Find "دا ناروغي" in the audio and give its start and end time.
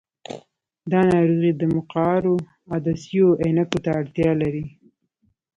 0.91-1.51